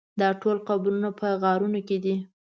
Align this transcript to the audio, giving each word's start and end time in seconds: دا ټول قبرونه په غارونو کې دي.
دا 0.19 0.29
ټول 0.41 0.57
قبرونه 0.67 1.09
په 1.19 1.27
غارونو 1.41 1.79
کې 1.87 1.97
دي. 2.03 2.15